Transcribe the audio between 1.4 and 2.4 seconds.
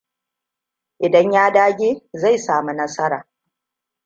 dage zai